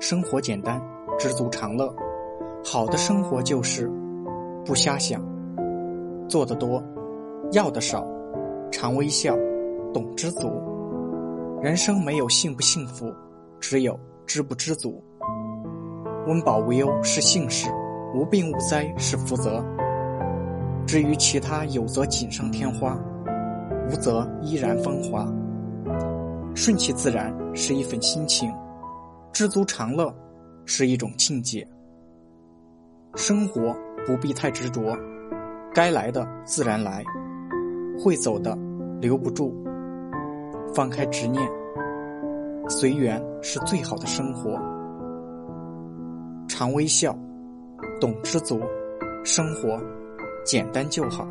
[0.00, 0.80] 生活简单，
[1.18, 1.94] 知足常乐。
[2.64, 3.86] 好的生活就是
[4.64, 5.22] 不瞎想，
[6.26, 6.82] 做得多，
[7.52, 8.06] 要的少，
[8.72, 9.36] 常微笑，
[9.92, 10.50] 懂知足。
[11.60, 13.12] 人生没有幸不幸福，
[13.60, 13.94] 只有
[14.26, 15.04] 知不知足。
[16.26, 17.70] 温饱无忧是幸事，
[18.14, 19.62] 无病无灾是福泽。
[20.86, 22.98] 至于其他，有则锦上添花，
[23.90, 25.30] 无则依然风华。
[26.54, 28.50] 顺其自然是一份心情，
[29.40, 30.14] 知足常乐
[30.66, 31.66] 是一种境界。
[33.14, 33.74] 生活
[34.06, 34.94] 不必太执着，
[35.72, 37.02] 该来的自然来，
[37.98, 38.54] 会走的
[39.00, 39.50] 留不住。
[40.74, 41.50] 放开执念，
[42.68, 44.60] 随缘是最好的生活。
[46.46, 47.16] 常微笑，
[47.98, 48.60] 懂知足，
[49.24, 49.80] 生活
[50.44, 51.26] 简单就好。